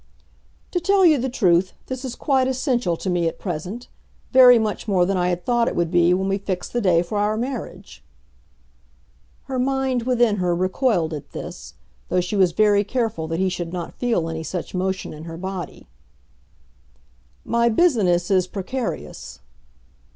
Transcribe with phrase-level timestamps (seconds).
[0.71, 3.87] "To tell you the truth, this is quite essential to me at present,
[4.31, 7.03] very much more than I had thought it would be when we fixed the day
[7.03, 8.03] for our marriage."
[9.43, 11.75] Her mind within her recoiled at this,
[12.09, 15.37] though she was very careful that he should not feel any such motion in her
[15.37, 15.85] body.
[17.45, 19.39] "My business is precarious."